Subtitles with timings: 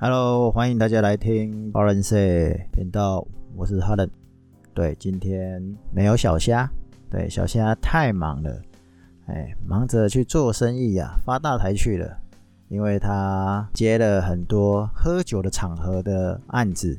[0.00, 2.14] Hello，欢迎大家来听包人社
[2.72, 4.08] 频道，我是哈伦。
[4.72, 6.70] 对，今天没有小虾，
[7.10, 8.62] 对，小虾太忙了，
[9.26, 12.16] 哎，忙着去做生意呀、啊，发大财去了。
[12.68, 16.96] 因为他接了很多喝酒的场合的案子，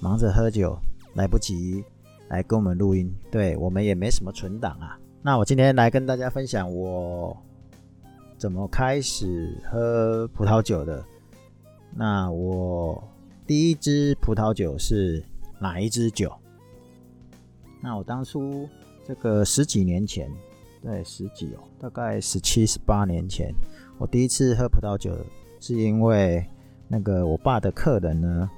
[0.00, 0.76] 忙着喝酒，
[1.14, 1.84] 来不及
[2.30, 3.14] 来跟我们录音。
[3.30, 4.98] 对，我们也没什么存档啊。
[5.22, 7.36] 那我今天来跟大家分享我
[8.36, 11.00] 怎么开始喝葡萄酒的。
[11.98, 13.02] 那我
[13.44, 15.20] 第一支葡萄酒是
[15.58, 16.32] 哪一支酒？
[17.82, 18.68] 那我当初
[19.04, 20.30] 这个十几年前，
[20.80, 23.52] 对，十几哦，大概十七、十八年前，
[23.98, 25.12] 我第一次喝葡萄酒，
[25.58, 26.46] 是因为
[26.86, 28.48] 那个我爸的客人呢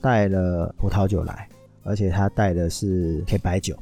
[0.00, 1.46] 带了葡萄酒来，
[1.84, 3.76] 而且他带的是黑白酒。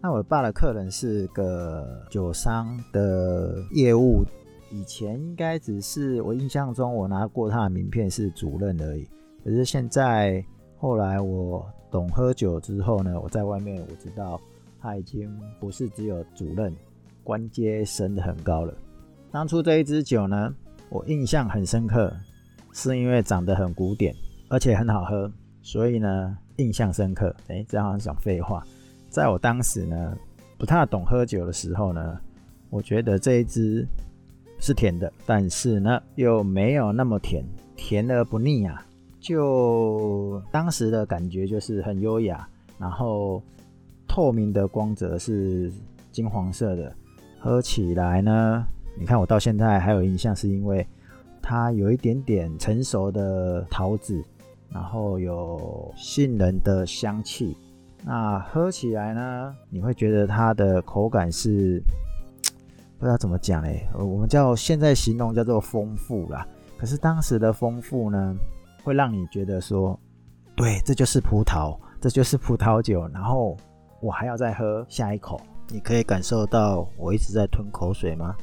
[0.00, 4.24] 那我爸的客人是个酒商的业务。
[4.74, 9.08] 以前应该只是我印象中，我拿过他的名片是主任而已。
[9.44, 10.44] 可是现在
[10.76, 14.40] 后来我懂喝酒之后呢，我在外面我知道
[14.80, 16.74] 他已经不是只有主任，
[17.22, 18.74] 官阶升得很高了。
[19.30, 20.52] 当初这一支酒呢，
[20.88, 22.12] 我印象很深刻，
[22.72, 24.12] 是因为长得很古典，
[24.48, 25.30] 而且很好喝，
[25.62, 27.32] 所以呢印象深刻。
[27.46, 28.66] 诶，这好像讲废话。
[29.08, 30.18] 在我当时呢
[30.58, 32.18] 不太懂喝酒的时候呢，
[32.70, 33.86] 我觉得这一支。
[34.58, 37.44] 是甜的，但是呢又没有那么甜，
[37.76, 38.84] 甜而不腻啊。
[39.20, 42.46] 就当时的感觉就是很优雅，
[42.78, 43.42] 然后
[44.06, 45.72] 透明的光泽是
[46.12, 46.94] 金黄色的，
[47.38, 48.64] 喝起来呢，
[48.98, 50.86] 你看我到现在还有印象，是因为
[51.40, 54.22] 它有一点点成熟的桃子，
[54.70, 57.56] 然后有杏仁的香气。
[58.04, 61.82] 那喝起来呢，你会觉得它的口感是。
[63.04, 66.48] 不知道怎么讲嘞，我们叫现在形容叫做丰富啦。
[66.78, 68.34] 可是当时的丰富呢，
[68.82, 70.00] 会让你觉得说，
[70.56, 73.06] 对，这就是葡萄，这就是葡萄酒。
[73.08, 73.54] 然后
[74.00, 75.38] 我还要再喝下一口，
[75.68, 78.34] 你可以感受到我一直在吞口水吗？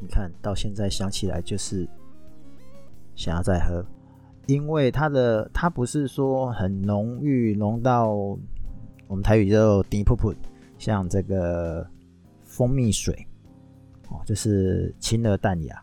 [0.00, 1.86] 你看到现在想起来就是
[3.14, 3.84] 想要再喝，
[4.46, 10.34] 因为它的它不是说很浓郁，浓到我们台语叫做甜噗噗，
[10.78, 11.86] 像这个
[12.42, 13.26] 蜂蜜水。
[14.24, 15.82] 就是清而淡雅，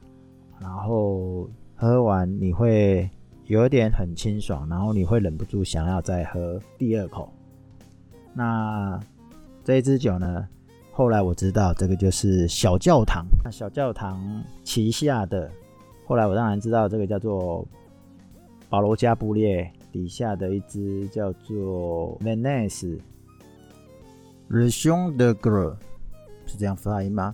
[0.59, 3.09] 然后喝完你会
[3.45, 7.31] 有点很清爽，然后你会忍不住想要再喝第二口。
[8.33, 8.99] 那
[9.63, 10.47] 这一支酒呢？
[10.91, 15.49] 后来我知道这个就是小教堂，那小教堂旗下的。
[16.05, 17.65] 后来我当然知道这个叫做
[18.67, 22.99] 保罗加布列底下的一支叫做 Vaness
[24.49, 25.75] Ruchon de Grès，
[26.45, 27.33] 是这样发音吗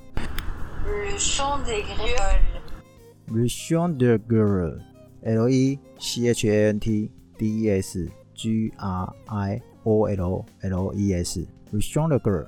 [0.86, 7.10] ？Ruchon de Grès，Ruchon de Grès，L E C H A N T
[7.40, 12.46] D E S G R I O L L E S，Ruchon de Grès。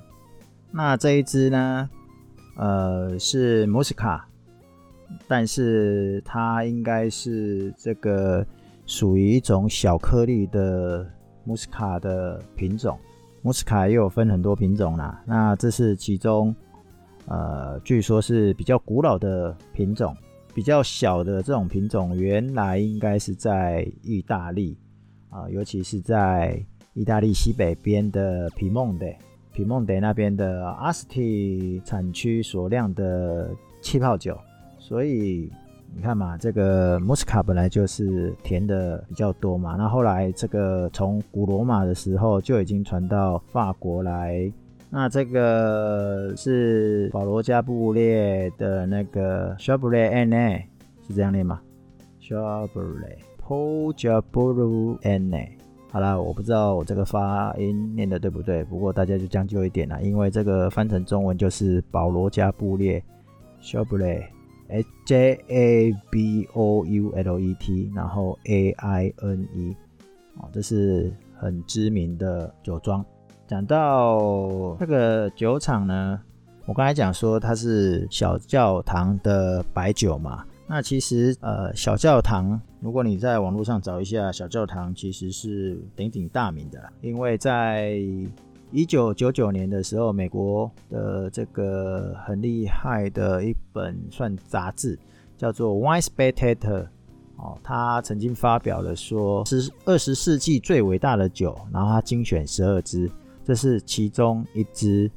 [0.70, 1.90] 那这一只呢，
[2.56, 4.20] 呃，是 Muscat，
[5.26, 8.46] 但是它应该是这个
[8.86, 11.04] 属于一种小颗粒的
[11.44, 12.96] Muscat 的品种。
[13.42, 16.54] Muscat 也有分很多品种啦，那这是其中。
[17.28, 20.16] 呃，据说是比较古老的品种，
[20.54, 24.74] 比较小的这种品种，原来应该是在意大利
[25.28, 26.58] 啊，尤其是在
[26.94, 29.06] 意大利西北边的皮蒙德，
[29.52, 33.50] 皮蒙德那边的阿斯蒂产区所酿的
[33.82, 34.34] 气泡酒。
[34.78, 35.52] 所以
[35.94, 44.50] 你看嘛，这个莫斯卡本来就是甜的比较多嘛，那后来这个从古罗马的时候就已经传到法国来。
[44.90, 50.66] 那这个是保罗加布列的那个 Chablais N.A.
[51.06, 51.60] 是这样念吗
[52.20, 55.56] ？Chablais Paul Jabourou N.A.
[55.90, 63.02] 好啦，我不知道我这个发音念的对不对，不过大家就将就一点啦，因为这个翻成中文就是保罗加布列
[63.62, 64.24] Chablais
[65.06, 65.92] J-A-B-O-U-L-E-T，
[67.94, 69.76] 然后 A-I-N-E，
[70.36, 73.04] 哦，这是很知名的酒庄。
[73.48, 76.20] 讲到这个酒厂呢，
[76.66, 87.98] 我刚才讲说它是小教堂的白酒嘛，那其实呃小教堂，如果你在网络上找一下小教堂，其实是鼎鼎大名的，因为在
[88.70, 94.98] 一九九九年的时候，美国的这个很厉害的一本算杂志
[95.38, 96.82] 叫做《Wine Spectator》
[97.38, 103.10] 哦，他曾经发表了说是二十世纪最伟大的酒，然后他精选十二支。
[103.48, 105.10] 这是其中一支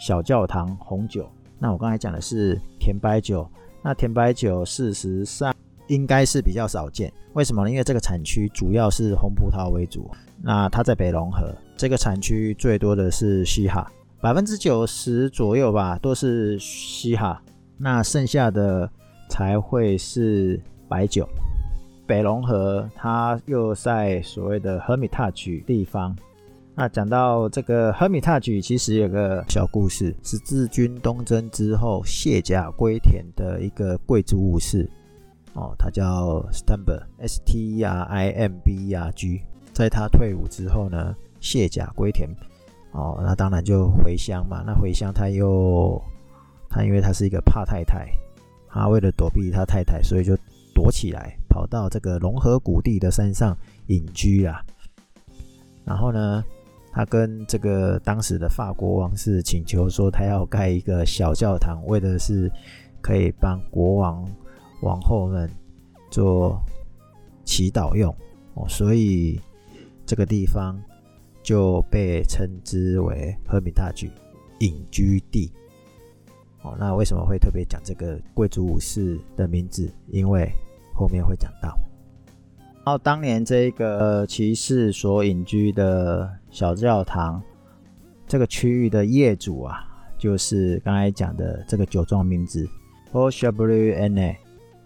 [0.00, 1.30] 小教堂红酒。
[1.60, 3.48] 那我刚才讲的是甜白酒。
[3.84, 5.54] 那甜白酒事实上
[5.86, 7.12] 应该是比较少见。
[7.34, 7.70] 为什么呢？
[7.70, 10.10] 因为这个产区主要是红葡萄为主。
[10.42, 13.88] 那它在北龙河这个产区最多的是西哈，
[14.20, 17.40] 百分之九十左右吧，都是西哈。
[17.76, 18.90] 那剩下的
[19.30, 21.28] 才会是白酒。
[22.08, 26.16] 北龙河它又在所谓的 Hermitage 地方。
[26.80, 34.88] 那讲到这个 Hermitage，其实有个小故事，是十字军东征之后卸甲归田的一个贵族武士。
[35.54, 39.40] 哦，他叫 Stimber，S T R I M B R G。
[39.72, 42.30] 在他退伍之后呢，卸甲归田。
[42.92, 44.62] 哦，那当然就回乡嘛。
[44.64, 46.00] 那回乡他又，
[46.70, 48.08] 他因为他是一个怕太太，
[48.68, 50.38] 他为了躲避他太太，所以就
[50.72, 53.58] 躲起来，跑到这个龙河谷地的山上
[53.88, 54.64] 隐居啦。
[55.84, 56.44] 然后呢，
[56.98, 62.50] 他跟这个当时的法国王室请求说，他要盖一个小教堂，为的是
[63.00, 64.28] 可以帮国王。
[64.82, 65.48] 王后们
[66.10, 66.60] 做
[67.44, 68.12] 祈祷用
[68.54, 69.40] 哦，所以
[70.04, 70.76] 这个地方
[71.40, 74.10] 就被称之为 Hermitage
[74.58, 75.52] 隐居地
[76.62, 76.76] 哦。
[76.80, 79.88] 那为什么会特别讲这个贵族武士的名字？
[80.08, 80.50] 因为
[80.92, 81.78] 后面会讲到。
[82.88, 87.42] 然后当年这个骑士所隐居的小教堂，
[88.26, 89.86] 这个区域的业主啊，
[90.16, 92.66] 就是刚才讲的这个酒庄名字
[93.12, 94.36] Paul Chateau-Yonne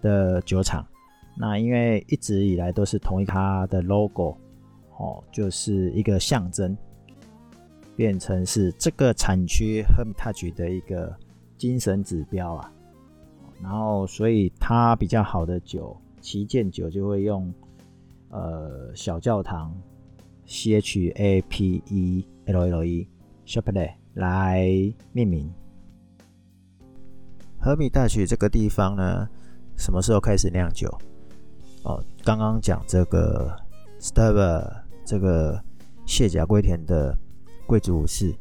[0.01, 0.85] 的酒厂，
[1.37, 4.35] 那因为一直以来都是同一咖的 logo，
[4.97, 6.77] 哦，就是一个象征，
[7.95, 11.15] 变成是这个产区 Hermitage 的一个
[11.57, 12.69] 精神指标啊。
[13.61, 17.49] 然后，所以它比较好的酒，旗舰酒就会用
[18.33, 19.71] 呃小教堂
[20.45, 23.07] C H A P E L L E
[23.45, 24.67] Chapelet 来
[25.11, 25.53] 命名。
[27.61, 29.29] Hermitage 这个地方呢，
[29.77, 30.89] 什么时候开始酿酒？
[31.83, 33.55] 哦，刚刚讲这个
[33.99, 35.63] Stimberg 这个
[36.05, 37.17] 卸甲归田的
[37.67, 38.33] 贵族武士，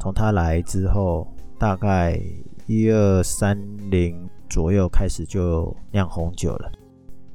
[0.00, 2.20] 从他来之后，大概
[2.66, 3.56] 一二三
[3.90, 6.72] 零左右开始就酿红酒了。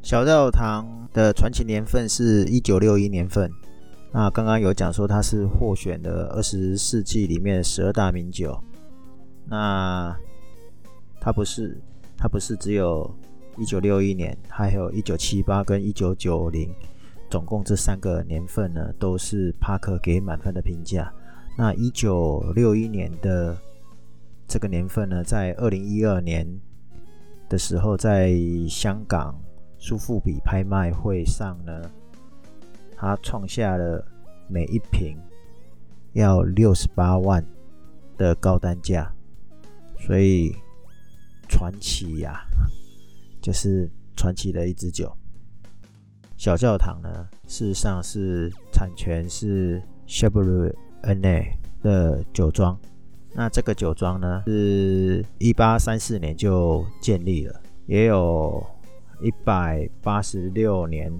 [0.07, 3.51] 小教堂的传奇年份是一九六一年份。
[4.13, 8.57] 那刚刚有讲说它是获选的二十世纪里面十二大名酒。
[9.47, 10.17] 那
[11.19, 11.77] 它不是。
[12.17, 13.13] 它不是只有
[13.57, 16.73] 一九六一年，还有一九七八跟一九九零，
[17.29, 21.13] 总共这三个年份呢，都是帕克给满分的评价。
[21.57, 23.57] 那一九六一年的
[24.47, 26.47] 这个年份呢，在二零一二年
[27.49, 28.33] 的时候，在
[28.69, 29.37] 香港
[29.77, 31.89] 苏富比拍卖会上呢，
[32.95, 34.05] 它创下了
[34.47, 35.17] 每一瓶
[36.13, 37.45] 要六十八万
[38.17, 39.11] 的高单价，
[39.99, 40.55] 所以。
[41.49, 42.45] 传奇呀、
[43.41, 45.09] 就是传奇的一支酒。
[46.35, 52.77] 小教堂呢，事实上是产权是 Chateau-Yonne 的酒庄。
[53.33, 58.61] 那这个酒庄呢，是一八三四年就建立了，也有
[59.21, 61.11] 一百八十六年，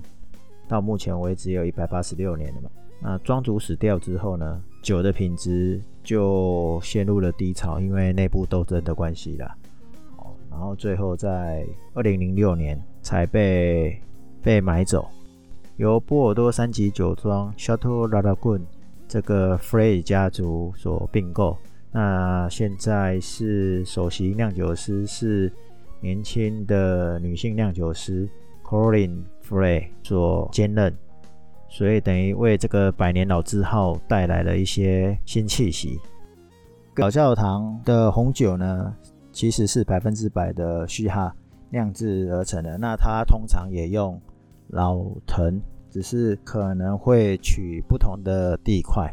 [0.67, 2.69] 到目前为止有一百八十六年了嘛。
[2.99, 9.55] 那庄主死掉之后呢，酒的品质就陷入了低潮，因为内部斗争的关系啦。
[10.49, 11.63] 然后最后在
[11.93, 14.01] 二零零六年才被
[14.41, 15.07] 被买走，
[15.75, 18.61] 由波尔多三级酒庄 Château Laragon
[19.07, 21.55] 这个 Frey 家族所并购。
[21.91, 25.51] 那现在是首席酿酒师是
[25.99, 28.29] 年轻的女性酿酒师
[28.63, 30.95] Corinne Frey 所兼任，
[31.69, 35.99] 所以等于为这个百年老字号带来了一些新气息。
[36.95, 38.93] 小教堂的红酒呢，
[39.31, 41.33] 其实是百分之百的希哈
[41.69, 42.77] 酿制而成的。
[42.77, 44.19] 那它通常也用
[44.69, 49.11] 老藤，只是可能会取不同的地块，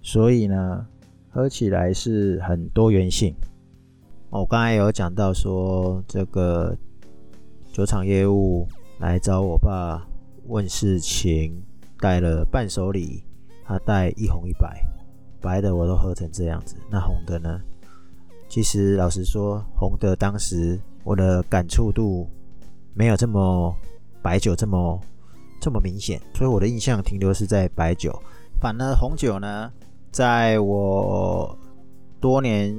[0.00, 0.86] 所以呢，
[1.28, 3.34] 喝起来是很多元性。
[4.30, 6.76] 我刚才有讲到说，这个
[7.72, 8.68] 酒厂业务
[8.98, 10.06] 来找我爸
[10.48, 11.62] 问事情，
[11.98, 13.24] 带了伴手礼，
[13.64, 14.82] 他带一红一白，
[15.40, 17.58] 白的我都喝成这样子，那红的呢？
[18.50, 22.28] 其实老实说，红的当时我的感触度
[22.92, 23.74] 没有这么
[24.20, 25.00] 白酒这么
[25.58, 28.14] 这么明显，所以我的印象停留是在白酒。
[28.60, 29.72] 反而红酒呢，
[30.10, 31.58] 在我
[32.20, 32.76] 多年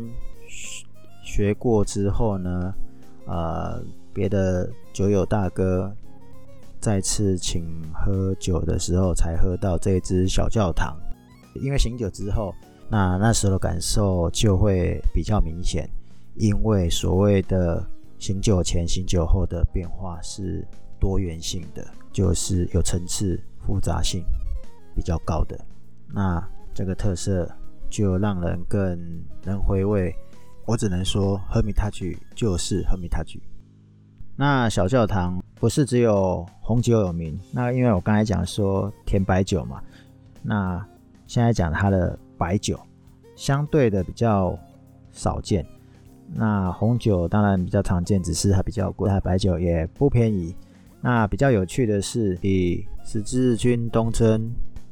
[1.29, 2.73] 学过之后呢，
[3.27, 3.79] 呃，
[4.11, 5.95] 别的酒友大哥
[6.79, 10.97] 再次请喝酒的时候，才喝到这支小教堂。
[11.61, 12.53] 因为醒酒之后。
[12.91, 15.87] 那那时候的感受就会比较明显，
[16.33, 20.67] 因为所谓的醒酒前、醒酒后的变化是
[20.99, 24.23] 多元性的，就是有层次、复杂性
[24.95, 25.55] 比较高的。
[26.07, 26.43] 那
[26.73, 27.47] 这个特色
[27.91, 28.99] 就让人更
[29.43, 30.11] 能回味。
[30.69, 33.39] 我只能说，Hermitage 就是 Hermitage。
[34.35, 39.81] 那小教堂不是只有红酒有名，那因为我刚才讲说甜白酒嘛，
[40.43, 40.85] 那
[41.25, 42.79] 现在讲它的白酒，
[43.35, 44.55] 相对的比较
[45.11, 45.65] 少见。
[46.35, 50.55] 那红酒当然比较常见，只是它比较贵，它白酒也不便宜。
[51.01, 54.47] 那比较有趣的是，以十字军东征、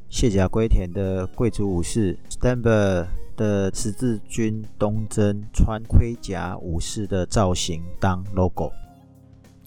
[0.09, 3.05] 卸甲归田的贵族武士 Stamber
[3.37, 8.69] 的十字军东征穿盔甲武士的造型当 logo，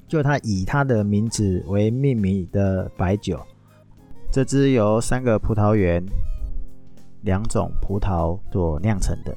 [0.06, 3.40] 就他以他的名字为命名的白酒，
[4.30, 6.04] 这支由三个葡萄园、
[7.22, 9.34] 两种葡萄所酿成的，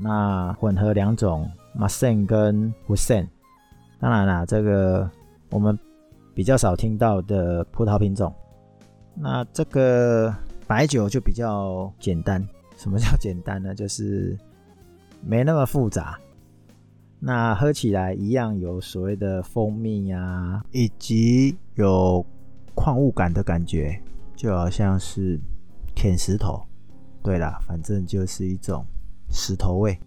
[0.00, 1.48] 那混合两种
[1.78, 3.28] Marsanne 跟 Roussanne，
[4.00, 5.08] 当然啦，这个
[5.50, 5.78] 我们
[6.34, 8.34] 比较少听到的葡萄品种，
[9.14, 10.34] 那这个
[10.66, 12.42] 白酒就比较简单。
[12.84, 13.74] 什么叫 简单呢？
[13.74, 14.38] 就是
[15.22, 16.18] 没那么复杂。
[17.18, 22.22] 那喝起来一样有所谓的蜂蜜啊，以及有
[22.74, 23.98] 矿物感的感觉，
[24.36, 25.40] 就好像是
[25.94, 26.62] 舔石头。
[27.22, 28.84] 对啦，反正就是一种
[29.30, 29.98] 石头味，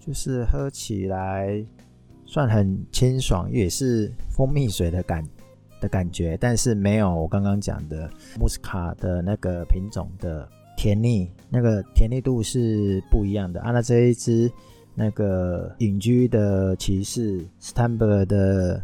[0.00, 1.64] 就是喝起来
[2.26, 5.24] 算很清爽，也是蜂蜜水的感
[5.80, 8.10] 的感觉，但是没有我刚刚讲的
[8.40, 10.48] 穆斯卡的那个品种的。
[10.76, 13.70] 甜腻，那个甜腻度是不一样的啊。
[13.70, 14.50] 那这一支
[14.94, 18.80] 那个隐居的骑士 Stamber 的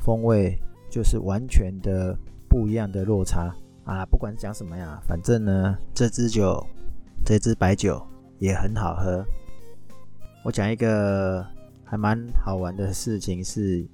[0.00, 0.56] 风味
[0.90, 2.16] 就是完全的
[2.48, 3.54] 不一样的落差
[3.84, 4.04] 啊。
[4.06, 6.64] 不管讲什么呀，反正呢，这支酒，
[7.24, 8.00] 这支白酒
[8.38, 9.24] 也很好喝。
[10.44, 11.44] 我讲一个
[11.84, 13.86] 还蛮好玩的事情是，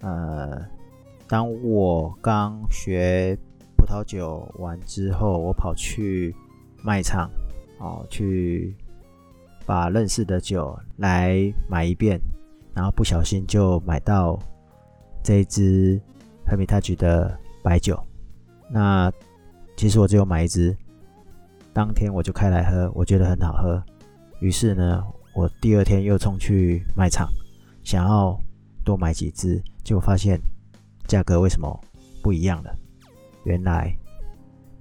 [0.00, 0.58] 呃，
[1.28, 3.38] 当我刚学
[3.76, 6.34] 葡萄酒完之后，我跑去。
[6.86, 7.28] 卖场
[7.80, 8.72] 哦，去
[9.66, 12.16] 把认识的酒来买一遍，
[12.72, 14.38] 然后不小心就买到
[15.20, 16.00] 这一支
[16.46, 18.00] Hermitage 的白酒。
[18.70, 19.12] 那
[19.76, 20.76] 其实我只有买一支，
[21.72, 23.82] 当天我就开来喝，我觉得很好喝。
[24.38, 27.28] 于是呢，我第二天又冲去卖场，
[27.82, 28.38] 想要
[28.84, 30.40] 多买几支，结果发现
[31.08, 31.68] 价格为什么
[32.22, 32.72] 不一样了？
[33.42, 33.92] 原来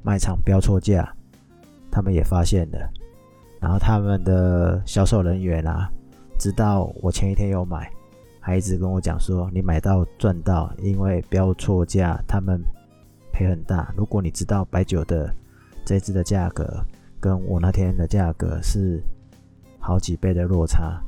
[0.03, 1.11] 卖场标错价。
[1.95, 2.89] 他们也发现了，
[3.57, 5.89] 然后他们的销售人员啊，
[6.37, 7.89] 知道我前一天有买，
[8.41, 12.61] 还一直跟我讲说：“你买到赚到，因为标错价，他们
[13.31, 13.93] 赔很大。
[13.95, 15.33] 如果你知道白酒的
[15.85, 16.83] 这支的价格
[17.17, 19.01] 跟我那天的价格是
[19.79, 21.01] 好几倍的落差，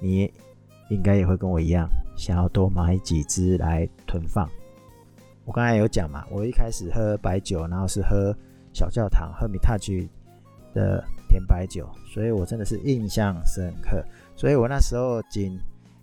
[0.00, 0.30] 你
[0.90, 4.46] 应该也会跟我一样，想要多买几支来囤放。”
[5.46, 8.36] 我刚才有讲嘛，我一开始喝白酒，然后是喝。
[8.72, 10.08] 小教堂 Hermitage
[10.74, 14.04] 的甜白酒，所以我真的是印象深刻。
[14.36, 15.58] 所以我那时候仅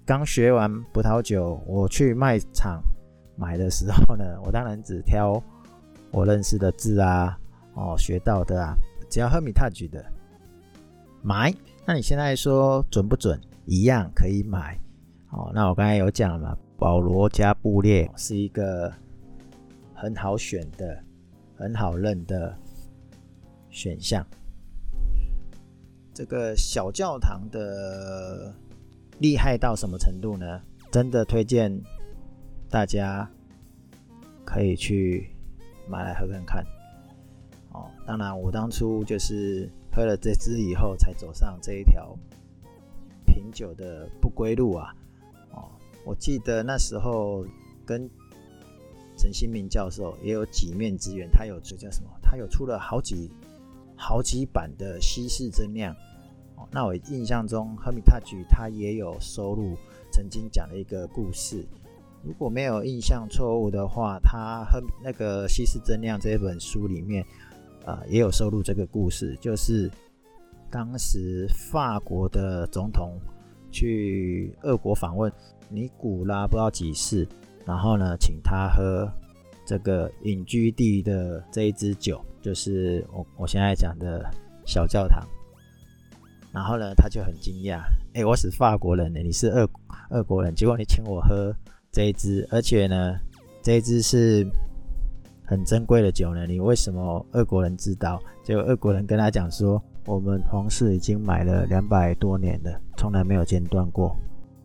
[0.06, 2.82] 刚学完葡萄酒，我去卖场
[3.36, 5.42] 买的时候呢，我当然只挑
[6.12, 7.38] 我认识的字啊，
[7.76, 8.76] 哦，学到的啊，
[9.10, 10.06] 只要 Hermitage 的
[11.22, 11.54] 买。
[11.86, 13.40] 那你现在说准不准？
[13.66, 14.80] 一样可以买。
[15.32, 18.92] 哦，那我刚才有讲了，保罗加布列是一个
[19.94, 21.04] 很好选的。
[21.58, 22.56] 很好认的
[23.72, 24.26] 选项。
[26.14, 28.54] 这个小教堂的
[29.20, 30.62] 厉害到什么程度呢？
[30.92, 31.82] 真的推荐
[32.70, 33.30] 大家
[34.46, 35.30] 可以去
[35.90, 36.64] 买来喝看看。
[37.72, 42.16] 哦，当然，我当初就是喝了这支以后，才走上这一条
[43.26, 44.94] 品酒的不归路啊。
[45.52, 45.70] 哦，
[46.06, 47.44] 我记得那时候
[47.84, 48.08] 跟。
[49.18, 52.10] 陈新明教授也有几面之缘，他有这叫什么？
[52.22, 53.32] 他有出了好几
[53.96, 55.94] 好几版的稀释增量。
[56.56, 59.76] 哦，那我印象中，Hermitage 他也有收录
[60.12, 61.68] 曾经讲的一个故事。
[62.24, 67.26] 如果没有印象错误的话，他和那个稀释增量这本书里面，
[67.86, 69.90] 呃，也有收录这个故事，就是
[70.70, 73.20] 当时法国的总统
[73.72, 75.32] 去俄国访问
[75.70, 77.28] 尼古拉不知道几世。
[77.68, 79.12] 然后呢，请他喝
[79.66, 84.26] 这个隐居地的这一支酒，就是我我现在讲的
[84.66, 85.28] 小教堂。
[86.54, 87.82] 然后呢，他就很惊讶，
[88.14, 89.70] 哎，我是法国人呢，你是俄
[90.12, 91.54] 俄国人，结果你请我喝
[91.92, 93.20] 这一支，而且呢，
[93.62, 94.48] 这一支是
[95.46, 98.18] 很珍贵的酒呢，你为什么俄国人知道？
[98.44, 104.16] 结果俄国人跟他讲说，我们皇室已经买了两百多年了，从来没有间断过。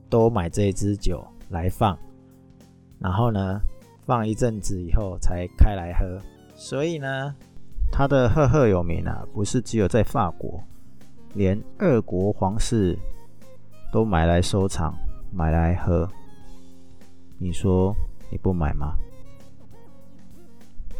[0.09, 1.99] 都买这一支酒来放，
[3.03, 3.61] 然后呢，
[4.07, 6.21] 放一阵子以后才开来喝。
[6.55, 7.35] 所以呢，
[7.91, 10.63] 它的赫赫有名啊，不是只有在法国，
[11.35, 12.97] 连俄国皇室
[13.93, 14.95] 都买来收藏、
[15.33, 16.09] 买来喝。
[17.39, 17.93] 你说
[18.31, 18.97] 你不买吗？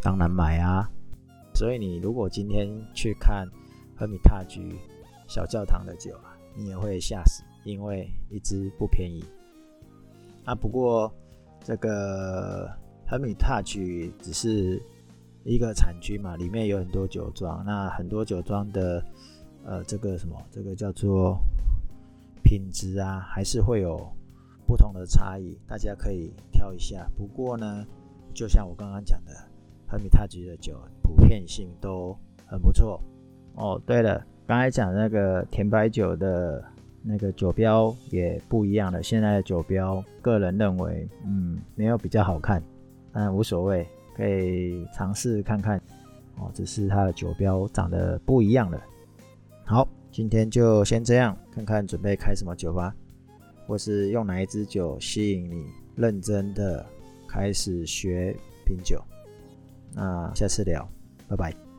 [0.01, 0.89] 当然买啊！
[1.53, 3.47] 所以你如果今天去看
[3.95, 4.75] 赫米塔居
[5.27, 9.23] 小教堂的酒啊，你也会吓死，因为一支不便宜。
[10.43, 11.09] 啊，不过
[11.63, 12.69] 这个
[13.07, 14.81] 赫米塔居只是
[15.43, 19.03] 一个产区嘛，里面有很多酒庄，那很多酒庄的
[19.65, 21.39] 呃这个什么，这个叫做
[22.43, 23.97] 品质啊，还是会有
[24.67, 27.09] 不同的差异，大家可以挑一下。
[27.17, 27.85] 不过呢，
[28.33, 29.31] 就像我刚刚讲的。
[29.85, 32.17] 赫米塔吉的酒普遍性都
[32.47, 32.99] 很不错
[33.53, 33.79] 哦。
[33.85, 36.63] 对了，刚才讲那个甜白酒的
[37.03, 39.03] 那个酒标也不一样了。
[39.03, 42.63] 现在的酒标，个人认为，嗯，没有比较好看，
[43.11, 45.77] 但无所谓，可以尝试看看
[46.37, 46.49] 哦。
[46.53, 48.81] 只是它的酒标长得不一样了。
[49.65, 52.95] 好，今天就先这样，看看准备开什么酒吧，
[53.67, 56.85] 或是用哪一支酒吸引你认真的
[57.27, 59.01] 开始学品酒。
[59.93, 60.87] 那下次聊，
[61.27, 61.63] 拜拜。